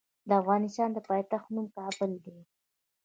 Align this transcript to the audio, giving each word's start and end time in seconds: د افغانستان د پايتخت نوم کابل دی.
د 0.27 0.29
افغانستان 0.41 0.89
د 0.93 0.97
پايتخت 1.09 1.47
نوم 1.55 1.67
کابل 1.77 2.11
دی. 2.23 2.39